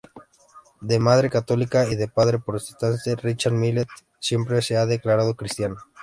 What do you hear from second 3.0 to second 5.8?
Richard Millet siempre se ha declarado cristiano.